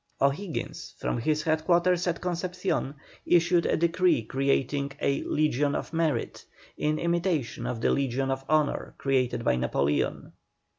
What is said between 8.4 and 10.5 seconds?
Honour created by Napoleon.